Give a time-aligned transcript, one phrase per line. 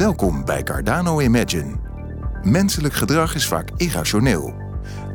[0.00, 1.76] Welkom bij Cardano Imagine.
[2.42, 4.54] Menselijk gedrag is vaak irrationeel.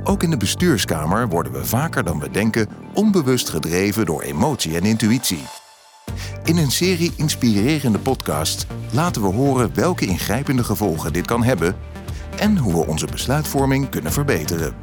[0.04, 4.84] Ook in de bestuurskamer worden we vaker dan we denken onbewust gedreven door emotie en
[4.84, 5.44] intuïtie.
[6.44, 11.76] In een serie inspirerende podcasts laten we horen welke ingrijpende gevolgen dit kan hebben
[12.40, 14.76] en hoe we onze besluitvorming kunnen verbeteren.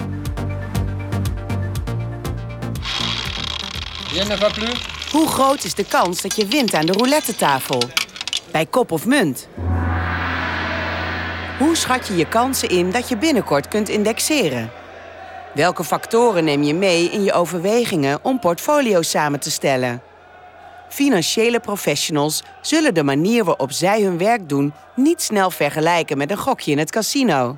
[5.11, 7.83] Hoe groot is de kans dat je wint aan de roulette tafel?
[8.53, 9.49] Bij kop of munt?
[11.63, 14.71] Hoe schat je je kansen in dat je binnenkort kunt indexeren?
[15.55, 20.03] Welke factoren neem je mee in je overwegingen om portfolio's samen te stellen?
[20.89, 26.37] Financiële professionals zullen de manier waarop zij hun werk doen niet snel vergelijken met een
[26.37, 27.57] gokje in het casino.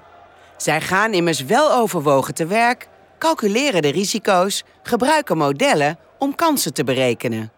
[0.56, 6.84] Zij gaan immers wel overwogen te werk, calculeren de risico's, gebruiken modellen om kansen te
[6.84, 7.52] berekenen.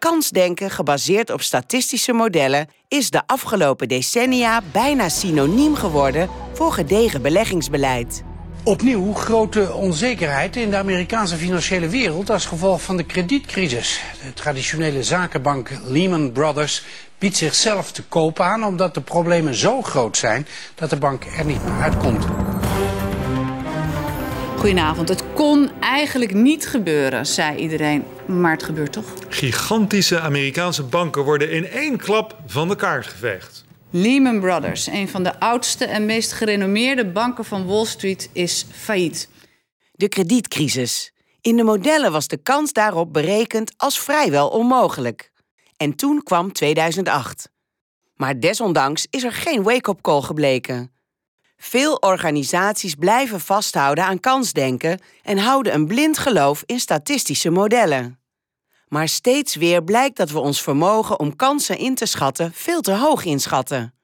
[0.00, 8.22] Kansdenken gebaseerd op statistische modellen is de afgelopen decennia bijna synoniem geworden voor gedegen beleggingsbeleid.
[8.64, 14.00] Opnieuw grote onzekerheid in de Amerikaanse financiële wereld als gevolg van de kredietcrisis.
[14.24, 16.84] De traditionele zakenbank Lehman Brothers
[17.18, 21.44] biedt zichzelf te koop aan omdat de problemen zo groot zijn dat de bank er
[21.44, 22.24] niet meer uitkomt.
[24.60, 25.08] Goedenavond.
[25.08, 28.04] Het kon eigenlijk niet gebeuren, zei iedereen.
[28.26, 29.04] Maar het gebeurt toch?
[29.28, 33.64] Gigantische Amerikaanse banken worden in één klap van de kaart geveegd.
[33.90, 39.28] Lehman Brothers, een van de oudste en meest gerenommeerde banken van Wall Street, is failliet.
[39.92, 41.12] De kredietcrisis.
[41.40, 45.30] In de modellen was de kans daarop berekend als vrijwel onmogelijk.
[45.76, 47.50] En toen kwam 2008.
[48.14, 50.92] Maar desondanks is er geen wake-up call gebleken.
[51.62, 58.18] Veel organisaties blijven vasthouden aan kansdenken en houden een blind geloof in statistische modellen.
[58.88, 62.92] Maar steeds weer blijkt dat we ons vermogen om kansen in te schatten veel te
[62.92, 63.94] hoog inschatten.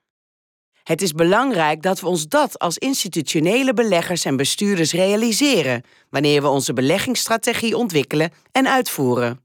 [0.83, 6.49] Het is belangrijk dat we ons dat als institutionele beleggers en bestuurders realiseren wanneer we
[6.49, 9.41] onze beleggingsstrategie ontwikkelen en uitvoeren.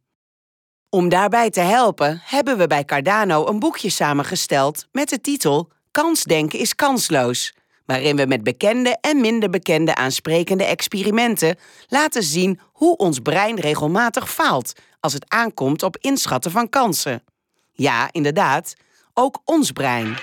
[0.89, 6.59] Om daarbij te helpen hebben we bij Cardano een boekje samengesteld met de titel Kansdenken
[6.59, 7.53] is kansloos
[7.91, 11.55] waarin we met bekende en minder bekende aansprekende experimenten
[11.87, 17.23] laten zien hoe ons brein regelmatig faalt als het aankomt op inschatten van kansen.
[17.71, 18.73] Ja, inderdaad,
[19.13, 20.17] ook ons brein.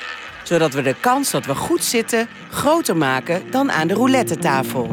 [0.44, 4.86] Zodat we de kans dat we goed zitten groter maken dan aan de roulette-tafel.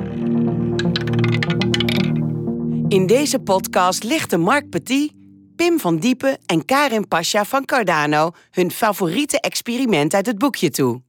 [2.87, 5.13] In deze podcast lichten Mark Petit,
[5.55, 11.04] Pim van Diepen en Karin Pasha van Cardano hun favoriete experiment uit het boekje toe.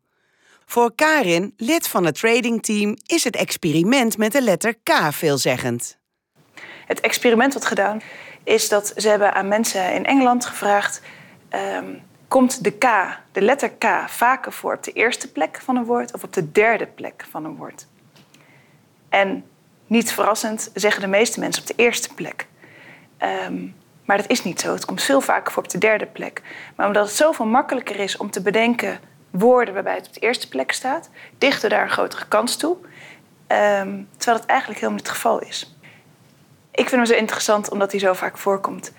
[0.68, 5.98] Voor Karin, lid van het tradingteam, is het experiment met de letter K veelzeggend.
[6.86, 8.00] Het experiment wat gedaan
[8.44, 11.00] is dat ze hebben aan mensen in Engeland gevraagd:
[11.50, 12.86] um, komt de K,
[13.32, 16.52] de letter K, vaker voor op de eerste plek van een woord of op de
[16.52, 17.86] derde plek van een woord?
[19.08, 19.44] En
[19.86, 22.46] niet verrassend zeggen de meeste mensen op de eerste plek.
[23.48, 24.72] Um, maar dat is niet zo.
[24.72, 26.42] Het komt veel vaker voor op de derde plek.
[26.76, 29.00] Maar omdat het zoveel makkelijker is om te bedenken
[29.38, 32.76] woorden waarbij het op de eerste plek staat, dichten daar een grotere kans toe.
[33.48, 35.76] Um, terwijl het eigenlijk helemaal niet het geval is.
[36.70, 38.92] Ik vind hem zo interessant omdat hij zo vaak voorkomt.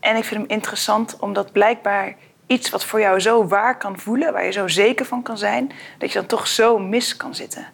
[0.00, 2.14] En ik vind hem interessant omdat blijkbaar
[2.46, 5.72] iets wat voor jou zo waar kan voelen, waar je zo zeker van kan zijn,
[5.98, 7.66] dat je dan toch zo mis kan zitten.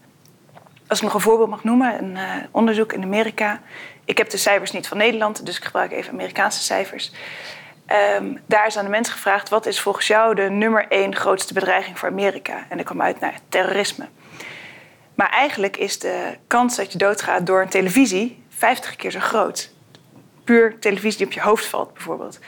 [0.87, 3.61] Als ik nog een voorbeeld mag noemen, een uh, onderzoek in Amerika.
[4.05, 7.13] Ik heb de cijfers niet van Nederland, dus ik gebruik even Amerikaanse cijfers.
[7.93, 11.55] Um, daar is aan de mensen gevraagd: wat is volgens jou de nummer één grootste
[11.55, 12.67] bedreiging voor Amerika?
[12.69, 14.09] En ik kwam uit naar terrorisme.
[15.15, 19.71] Maar eigenlijk is de kans dat je doodgaat door een televisie 50 keer zo groot.
[20.45, 22.39] Puur televisie die op je hoofd valt, bijvoorbeeld.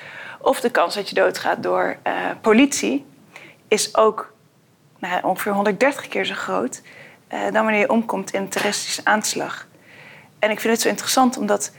[0.40, 3.06] Of de kans dat je doodgaat door uh, politie
[3.68, 4.32] is ook
[4.98, 6.82] nou, ongeveer 130 keer zo groot
[7.32, 9.66] uh, dan wanneer je omkomt in een terroristische aanslag.
[10.38, 11.72] En ik vind het zo interessant omdat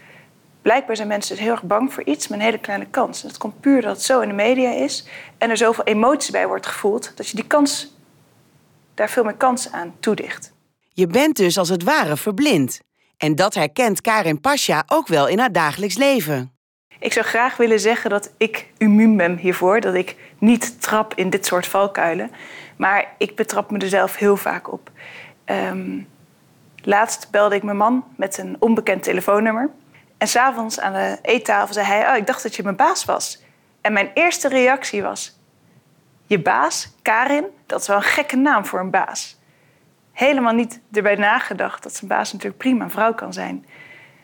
[0.61, 3.21] blijkbaar zijn mensen dus heel erg bang voor iets met een hele kleine kans.
[3.21, 5.07] En dat komt puur dat het zo in de media is
[5.37, 7.95] en er zoveel emotie bij wordt gevoeld dat je die kans,
[8.93, 10.53] daar veel meer kans aan toedicht.
[10.93, 12.79] Je bent dus als het ware verblind.
[13.17, 16.51] En dat herkent Karin Pasha ook wel in haar dagelijks leven.
[16.99, 21.29] Ik zou graag willen zeggen dat ik immuun ben hiervoor, dat ik niet trap in
[21.29, 22.31] dit soort valkuilen.
[22.75, 24.91] Maar ik betrap me er zelf heel vaak op.
[25.45, 26.07] Um,
[26.83, 29.69] laatst belde ik mijn man met een onbekend telefoonnummer.
[30.21, 33.43] En s'avonds aan de eettafel zei hij: Oh, ik dacht dat je mijn baas was.
[33.81, 35.39] En mijn eerste reactie was:
[36.25, 39.39] Je baas, Karin, dat is wel een gekke naam voor een baas.
[40.11, 43.65] Helemaal niet erbij nagedacht dat zijn baas natuurlijk prima een vrouw kan zijn.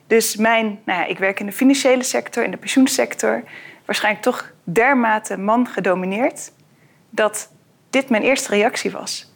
[0.08, 3.44] Dus mijn, nou ja, ik werk in de financiële sector, in de pensioensector,
[3.86, 6.52] waarschijnlijk toch dermate man gedomineerd,
[7.10, 7.52] dat
[7.90, 9.34] dit mijn eerste reactie was.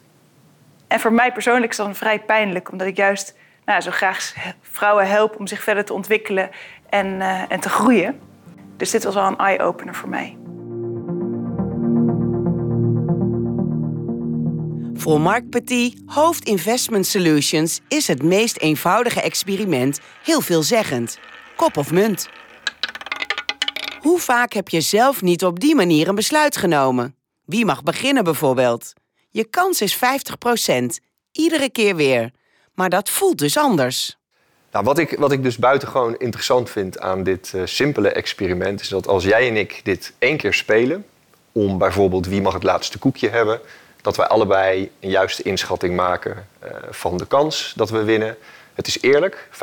[0.86, 5.08] En voor mij persoonlijk is dat vrij pijnlijk, omdat ik juist nou, zo graag vrouwen
[5.08, 6.50] help om zich verder te ontwikkelen
[6.88, 8.20] en, uh, en te groeien.
[8.76, 10.36] Dus dit was wel een eye-opener voor mij.
[14.94, 21.18] Voor Mark Petit, hoofd Investment Solutions, is het meest eenvoudige experiment heel veelzeggend.
[21.56, 22.28] Kop of munt.
[24.00, 27.16] Hoe vaak heb je zelf niet op die manier een besluit genomen?
[27.44, 28.92] Wie mag beginnen bijvoorbeeld?
[29.28, 29.98] Je kans is 50%,
[31.32, 32.30] iedere keer weer.
[32.74, 34.16] Maar dat voelt dus anders.
[34.72, 38.80] Nou, wat, ik, wat ik dus buitengewoon interessant vind aan dit uh, simpele experiment...
[38.80, 41.06] is dat als jij en ik dit één keer spelen...
[41.52, 43.60] om bijvoorbeeld wie mag het laatste koekje hebben...
[44.02, 48.36] dat wij allebei een juiste inschatting maken uh, van de kans dat we winnen.
[48.74, 49.56] Het is eerlijk, 50%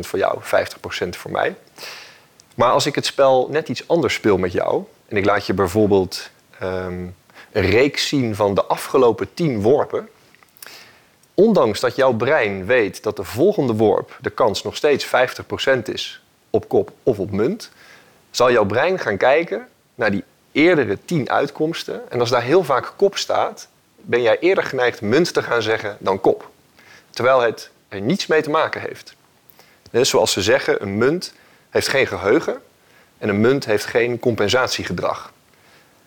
[0.00, 1.54] voor jou, 50% voor mij.
[2.54, 4.84] Maar als ik het spel net iets anders speel met jou...
[5.08, 6.30] en ik laat je bijvoorbeeld
[6.62, 7.14] um,
[7.52, 10.08] een reeks zien van de afgelopen 10 worpen
[11.36, 15.10] ondanks dat jouw brein weet dat de volgende worp de kans nog steeds 50%
[15.82, 17.70] is op kop of op munt,
[18.30, 22.10] zal jouw brein gaan kijken naar die eerdere 10 uitkomsten.
[22.10, 25.96] En als daar heel vaak kop staat, ben jij eerder geneigd munt te gaan zeggen
[26.00, 26.50] dan kop.
[27.10, 29.14] Terwijl het er niets mee te maken heeft.
[29.90, 31.34] Zoals ze zeggen, een munt
[31.70, 32.62] heeft geen geheugen
[33.18, 35.32] en een munt heeft geen compensatiegedrag.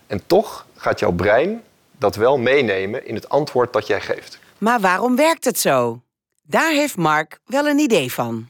[0.07, 1.63] En toch gaat jouw brein
[1.97, 4.39] dat wel meenemen in het antwoord dat jij geeft.
[4.59, 6.01] Maar waarom werkt het zo?
[6.43, 8.49] Daar heeft Mark wel een idee van.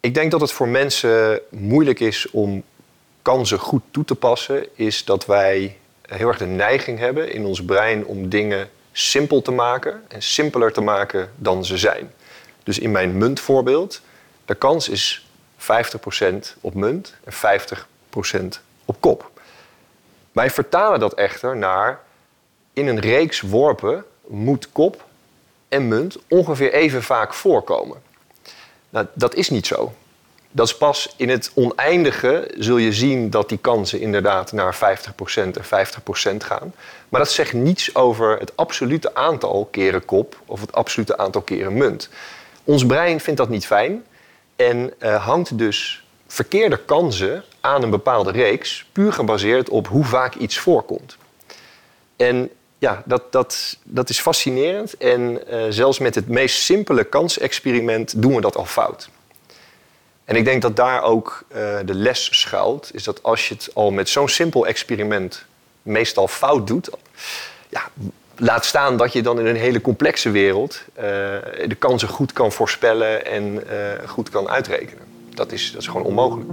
[0.00, 2.62] Ik denk dat het voor mensen moeilijk is om
[3.22, 7.64] kansen goed toe te passen, is dat wij heel erg de neiging hebben in ons
[7.64, 12.12] brein om dingen simpel te maken en simpeler te maken dan ze zijn.
[12.62, 14.00] Dus in mijn muntvoorbeeld,
[14.44, 15.26] de kans is
[15.58, 15.62] 50%
[16.60, 18.46] op munt en 50%
[18.84, 19.30] op kop.
[20.32, 22.00] Wij vertalen dat echter naar
[22.72, 25.08] in een reeks worpen moet kop
[25.70, 27.96] en munt ongeveer even vaak voorkomen.
[28.90, 29.92] Nou, dat is niet zo.
[30.50, 34.78] Dat is pas in het oneindige zul je zien dat die kansen inderdaad naar 50%
[35.34, 35.54] en
[36.34, 36.74] 50% gaan.
[37.08, 41.72] Maar dat zegt niets over het absolute aantal keren kop of het absolute aantal keren
[41.72, 42.08] munt.
[42.64, 44.04] Ons brein vindt dat niet fijn
[44.56, 50.34] en uh, hangt dus verkeerde kansen aan een bepaalde reeks, puur gebaseerd op hoe vaak
[50.34, 51.16] iets voorkomt.
[52.16, 54.96] En ja, dat, dat, dat is fascinerend.
[54.96, 59.08] En uh, zelfs met het meest simpele kansexperiment doen we dat al fout.
[60.24, 62.90] En ik denk dat daar ook uh, de les schuilt.
[62.92, 65.44] Is dat als je het al met zo'n simpel experiment
[65.82, 66.90] meestal fout doet.
[67.68, 67.82] Ja,
[68.36, 71.02] laat staan dat je dan in een hele complexe wereld uh,
[71.66, 73.62] de kansen goed kan voorspellen en
[74.06, 75.04] goed kan uitrekenen.
[75.34, 76.50] Dat is, dat is gewoon onmogelijk.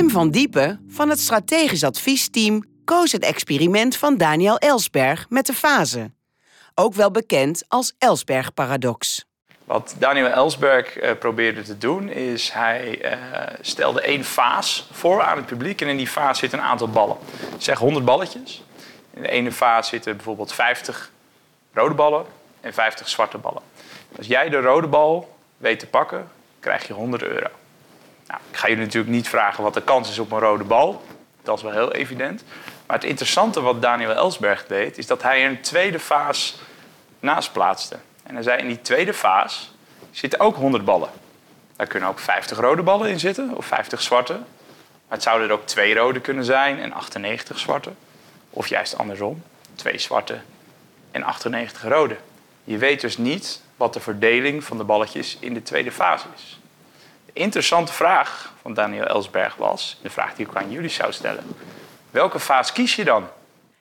[0.00, 5.52] Pim van Diepen van het strategisch adviesteam koos het experiment van Daniel Ellsberg met de
[5.52, 6.10] fase.
[6.74, 9.24] Ook wel bekend als Ellsberg-paradox.
[9.64, 13.18] Wat Daniel Ellsberg uh, probeerde te doen, is hij uh,
[13.60, 15.80] stelde één vaas voor aan het publiek.
[15.80, 17.16] En in die vaas zitten een aantal ballen.
[17.58, 18.62] Zeg 100 balletjes.
[19.14, 21.10] In de ene vaas zitten bijvoorbeeld 50
[21.72, 22.24] rode ballen
[22.60, 23.62] en 50 zwarte ballen.
[24.16, 26.30] Als jij de rode bal weet te pakken,
[26.60, 27.59] krijg je 100 euro.
[28.60, 31.02] Ga jullie natuurlijk niet vragen wat de kans is op een rode bal.
[31.42, 32.44] Dat is wel heel evident.
[32.86, 36.60] Maar het interessante wat Daniel Ellsberg deed, is dat hij een tweede vaas
[37.20, 37.96] naast plaatste.
[38.22, 39.72] En hij zei, in die tweede vaas
[40.10, 41.08] zitten ook 100 ballen.
[41.76, 44.32] Daar kunnen ook 50 rode ballen in zitten, of 50 zwarte.
[44.32, 44.42] Maar
[45.08, 47.90] het zouden er ook twee rode kunnen zijn en 98 zwarte.
[48.50, 49.42] Of juist andersom,
[49.74, 50.40] twee zwarte
[51.10, 52.16] en 98 rode.
[52.64, 56.60] Je weet dus niet wat de verdeling van de balletjes in de tweede fase is.
[57.32, 61.44] De interessante vraag van Daniel Ellsberg was, de vraag die ik aan jullie zou stellen.
[62.10, 63.28] Welke vaas kies je dan?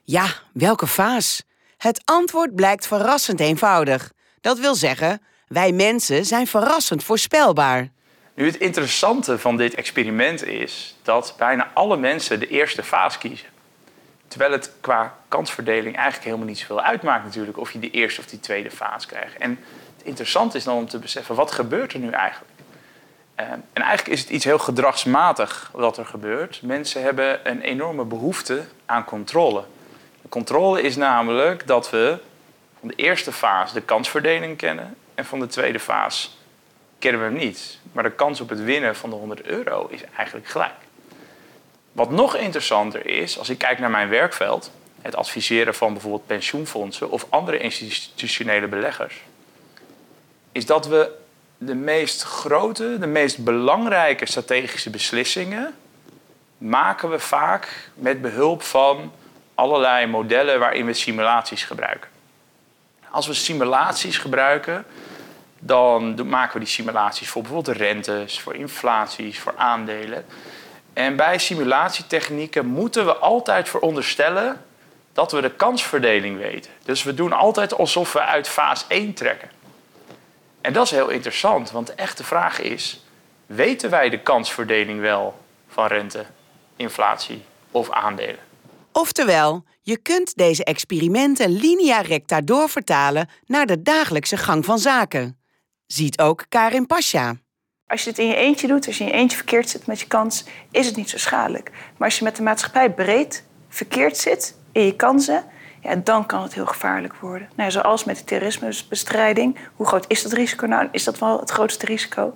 [0.03, 1.43] Ja, welke vaas?
[1.77, 4.11] Het antwoord blijkt verrassend eenvoudig.
[4.41, 7.89] Dat wil zeggen, wij mensen zijn verrassend voorspelbaar.
[8.33, 13.47] Nu, het interessante van dit experiment is dat bijna alle mensen de eerste vaas kiezen.
[14.27, 18.27] Terwijl het qua kansverdeling eigenlijk helemaal niet zoveel uitmaakt natuurlijk of je de eerste of
[18.27, 19.37] die tweede fase krijgt.
[19.37, 19.59] En
[19.97, 22.57] het interessante is dan om te beseffen, wat gebeurt er nu eigenlijk?
[23.39, 26.61] Ehm, en eigenlijk is het iets heel gedragsmatig wat er gebeurt.
[26.61, 29.63] Mensen hebben een enorme behoefte aan controle.
[30.21, 32.17] De controle is namelijk dat we
[32.79, 36.27] van de eerste fase de kansverdeling kennen en van de tweede fase
[36.97, 37.79] kennen we hem niet.
[37.91, 40.79] Maar de kans op het winnen van de 100 euro is eigenlijk gelijk.
[41.91, 47.09] Wat nog interessanter is, als ik kijk naar mijn werkveld, het adviseren van bijvoorbeeld pensioenfondsen
[47.09, 49.21] of andere institutionele beleggers,
[50.51, 51.17] is dat we
[51.61, 55.75] de meest grote, de meest belangrijke strategische beslissingen
[56.57, 59.11] maken we vaak met behulp van
[59.55, 62.09] allerlei modellen waarin we simulaties gebruiken.
[63.09, 64.85] Als we simulaties gebruiken,
[65.59, 70.25] dan maken we die simulaties voor bijvoorbeeld rentes, voor inflaties, voor aandelen.
[70.93, 74.65] En bij simulatietechnieken moeten we altijd veronderstellen
[75.13, 76.71] dat we de kansverdeling weten.
[76.83, 79.49] Dus we doen altijd alsof we uit fase 1 trekken.
[80.61, 83.03] En dat is heel interessant, want de echte vraag is:
[83.45, 86.25] weten wij de kansverdeling wel van rente,
[86.75, 88.39] inflatie of aandelen?
[88.91, 95.39] Oftewel, je kunt deze experimenten linea recta doorvertalen naar de dagelijkse gang van zaken.
[95.85, 97.35] Ziet ook Karin Pasha.
[97.87, 99.99] Als je het in je eentje doet, als je in je eentje verkeerd zit met
[99.99, 101.71] je kans, is het niet zo schadelijk.
[101.97, 105.43] Maar als je met de maatschappij breed verkeerd zit in je kansen,
[105.81, 107.49] ja, dan kan het heel gevaarlijk worden.
[107.55, 109.57] Nou, zoals met de terrorismebestrijding.
[109.75, 110.65] Hoe groot is dat risico?
[110.65, 112.33] Nou, is dat wel het grootste risico.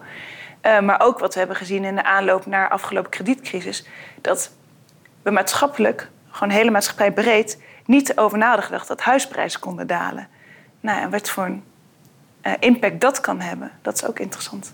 [0.62, 3.86] Uh, maar ook wat we hebben gezien in de aanloop naar de afgelopen kredietcrisis.
[4.22, 4.52] Dat
[5.22, 10.28] we maatschappelijk, gewoon hele maatschappij breed, niet over nagedacht dat huisprijzen konden dalen.
[10.80, 11.64] Nou, en wat voor een
[12.44, 14.74] uh, impact dat kan hebben, dat is ook interessant.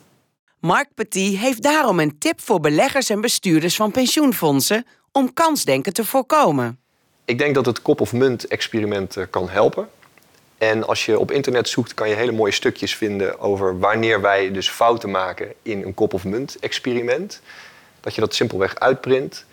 [0.60, 6.06] Mark Petit heeft daarom een tip voor beleggers en bestuurders van pensioenfondsen om kansdenken te
[6.06, 6.79] voorkomen.
[7.30, 9.90] Ik denk dat het kop-of-munt-experiment eh, kan helpen.
[10.58, 14.52] En als je op internet zoekt, kan je hele mooie stukjes vinden over wanneer wij
[14.52, 17.42] dus fouten maken in een kop-of-munt-experiment.
[18.00, 19.46] Dat je dat simpelweg uitprint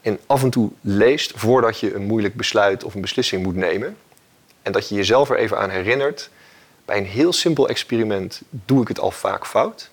[0.00, 3.96] en af en toe leest voordat je een moeilijk besluit of een beslissing moet nemen.
[4.62, 6.30] En dat je jezelf er even aan herinnert.
[6.84, 9.90] Bij een heel simpel experiment doe ik het al vaak fout.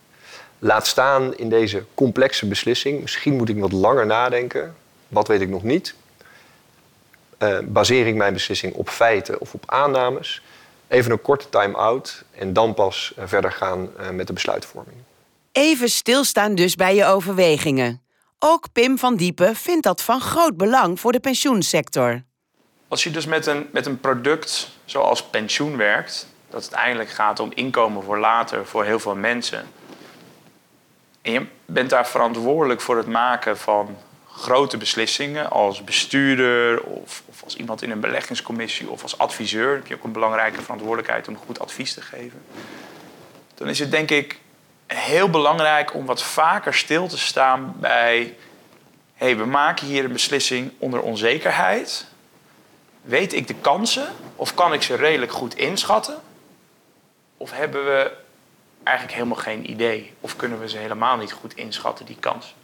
[0.60, 3.01] Laat staan in deze complexe beslissing.
[3.01, 4.75] Misschien moet ik wat langer nadenken.
[5.08, 5.96] Wat weet ik nog niet?
[7.39, 10.41] Uh, baseer ik mijn beslissing op feiten of op aannames?
[10.88, 14.98] Even een korte time-out en dan pas uh, verder gaan uh, met de besluitvorming.
[15.51, 18.01] Even stilstaan dus bij je overwegingen.
[18.39, 22.24] Ook Pim van Diepen vindt dat van groot belang voor de pensioensector.
[22.88, 27.39] Als je dus met een, met een product zoals pensioen werkt, dat het eigenlijk gaat
[27.39, 29.67] om inkomen voor later voor heel veel mensen.
[31.22, 33.98] En je bent daar verantwoordelijk voor het maken van
[34.39, 39.75] grote beslissingen als bestuurder of, of, als iemand in een beleggingscommissie of als adviseur.
[39.75, 42.41] heb je ook een belangrijke verantwoordelijkheid om goed advies te geven.
[43.55, 44.39] Dan is het denk ik
[44.88, 48.36] heel belangrijk om wat vaker stil te staan bij...
[49.13, 52.05] hey, we maken hier een beslissing onder onzekerheid.
[53.01, 56.19] Weet ik de kansen of kan ik ze redelijk goed inschatten?
[57.38, 58.12] Of hebben we
[58.84, 60.13] eigenlijk helemaal geen idee?
[60.19, 62.55] Of kunnen we ze helemaal niet goed inschatten, die kans?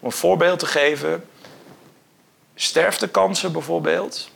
[0.00, 1.28] Om een voorbeeld te geven,
[2.54, 4.30] sterftekansen bijvoorbeeld,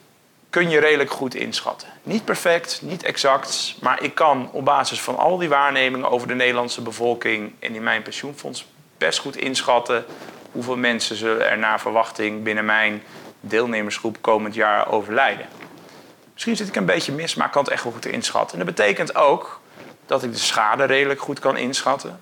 [0.50, 1.88] kun je redelijk goed inschatten.
[2.02, 6.34] Niet perfect, niet exact, maar ik kan op basis van al die waarnemingen over de
[6.34, 8.66] Nederlandse bevolking en in mijn pensioenfonds
[8.98, 10.04] best goed inschatten
[10.52, 13.02] hoeveel mensen zullen er naar verwachting binnen mijn
[13.40, 15.46] deelnemersgroep komend jaar overlijden.
[16.32, 18.58] Misschien zit ik een beetje mis, maar ik kan het echt wel goed inschatten.
[18.58, 19.60] En dat betekent ook
[20.06, 22.20] dat ik de schade redelijk goed kan inschatten.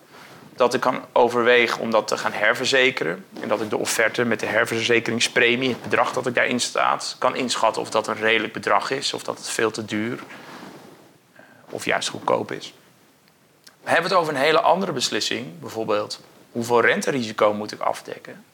[0.60, 3.24] Dat ik kan overwegen om dat te gaan herverzekeren.
[3.40, 7.36] En dat ik de offerte met de herverzekeringspremie, het bedrag dat ik daarin staat, kan
[7.36, 10.18] inschatten of dat een redelijk bedrag is, of dat het veel te duur
[11.32, 12.74] eh, of juist goedkoop is.
[13.82, 16.20] We hebben het over een hele andere beslissing, bijvoorbeeld
[16.52, 18.44] hoeveel renterisico moet ik afdekken.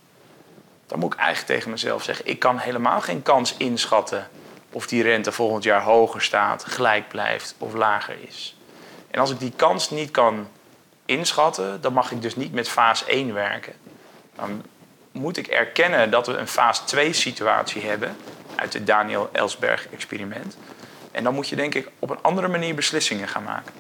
[0.87, 4.29] Dan moet ik eigenlijk tegen mezelf zeggen: ik kan helemaal geen kans inschatten
[4.71, 8.57] of die rente volgend jaar hoger staat, gelijk blijft of lager is.
[9.11, 10.49] En als ik die kans niet kan
[11.07, 13.73] inschatten, dan mag ik dus niet met fase 1 werken.
[14.37, 14.63] Dan
[15.13, 18.17] moet ik erkennen dat we een fase 2 situatie hebben
[18.55, 20.57] uit het Daniel Ellsberg experiment.
[21.11, 23.73] En dan moet je denk ik op een andere manier beslissingen gaan maken.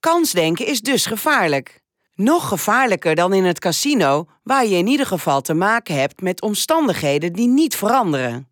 [0.00, 1.80] Kansdenken is dus gevaarlijk.
[2.14, 6.42] Nog gevaarlijker dan in het casino, waar je in ieder geval te maken hebt met
[6.42, 8.48] omstandigheden die niet veranderen.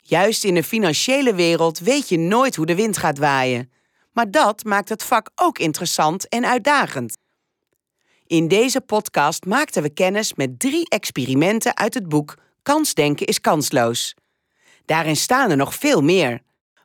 [0.00, 3.72] Juist in de financiële wereld weet je nooit hoe de wind gaat waaien.
[4.12, 7.16] Maar dat maakt het vak ook interessant en uitdagend.
[8.30, 14.14] In deze podcast maakten we kennis met drie experimenten uit het boek Kansdenken is kansloos.
[14.84, 16.40] Daarin staan er nog veel meer.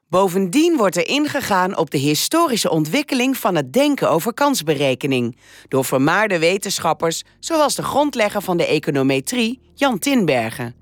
[0.10, 5.38] Bovendien wordt er ingegaan op de historische ontwikkeling van het denken over kansberekening
[5.68, 10.75] door vermaarde wetenschappers zoals de grondlegger van de econometrie Jan Tinbergen.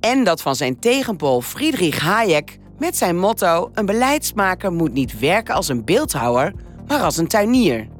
[0.00, 5.54] En dat van zijn tegenpool Friedrich Hayek met zijn motto: een beleidsmaker moet niet werken
[5.54, 6.54] als een beeldhouwer,
[6.86, 7.98] maar als een tuinier.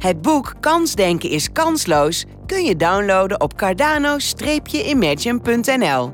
[0.00, 6.12] Het boek Kansdenken is kansloos kun je downloaden op cardano-imagine.nl.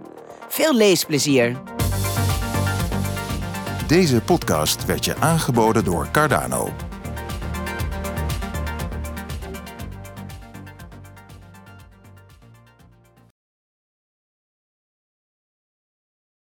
[0.49, 1.57] Veel leesplezier.
[3.87, 6.71] Deze podcast werd je aangeboden door Cardano.